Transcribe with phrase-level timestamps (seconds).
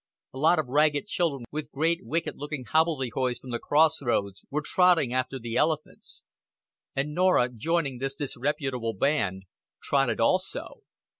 [0.33, 4.63] A lot of ragged children with great wicked looking hobbledehoys from the Cross Roads, were
[4.65, 6.23] trotting after the elephants;
[6.95, 9.43] and Norah, joining this disreputable band,
[9.83, 10.81] trotted also.